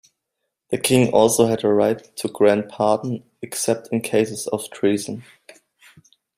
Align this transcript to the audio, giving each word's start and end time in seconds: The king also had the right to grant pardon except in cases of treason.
The 0.71 0.79
king 0.79 1.13
also 1.13 1.45
had 1.45 1.59
the 1.59 1.67
right 1.69 2.03
to 2.17 2.27
grant 2.27 2.69
pardon 2.69 3.23
except 3.43 3.89
in 3.91 4.01
cases 4.01 4.47
of 4.47 4.67
treason. 4.71 5.23